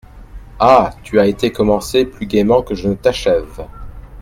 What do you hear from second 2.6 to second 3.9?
que je ne t’achève.